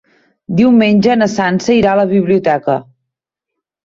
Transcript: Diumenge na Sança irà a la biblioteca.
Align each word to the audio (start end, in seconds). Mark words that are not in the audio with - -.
Diumenge 0.59 1.17
na 1.21 1.27
Sança 1.33 1.75
irà 1.81 1.91
a 1.91 1.99
la 2.01 2.07
biblioteca. 2.13 2.79